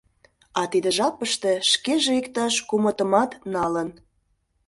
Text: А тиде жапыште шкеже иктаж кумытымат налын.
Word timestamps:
А 0.59 0.61
тиде 0.71 0.89
жапыште 0.97 1.53
шкеже 1.71 2.11
иктаж 2.19 2.53
кумытымат 2.69 3.31
налын. 3.53 3.89